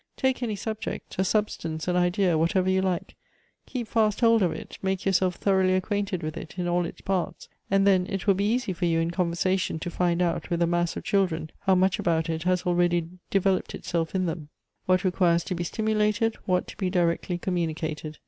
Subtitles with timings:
[0.17, 3.13] Take any subject, a substance, an idea, what ever you like;
[3.67, 7.01] keep fast hold of it; make yourself thor oughly acquainted with it in all its
[7.01, 10.63] parts, and then it will be easy for you, in Qpiiversation, to find out, with
[10.63, 14.49] a mass of children, how much about it has already developed itself in them;
[14.87, 18.17] what requires to be stimulated, what to be directly communicated.